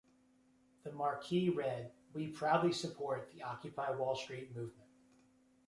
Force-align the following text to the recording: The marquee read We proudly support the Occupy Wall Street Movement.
The 0.81 0.91
marquee 0.91 1.49
read 1.51 1.91
We 2.15 2.25
proudly 2.29 2.71
support 2.71 3.29
the 3.29 3.43
Occupy 3.43 3.91
Wall 3.91 4.15
Street 4.15 4.49
Movement. 4.49 4.89